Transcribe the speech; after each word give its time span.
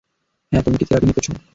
হ্যাঁ 0.51 0.63
তুমি 0.63 0.75
কি 0.77 0.85
থেরাপি 0.85 1.05
নিতেছো? 1.07 1.31